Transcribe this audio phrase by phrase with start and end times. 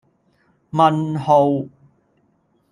[0.71, 1.69] 問號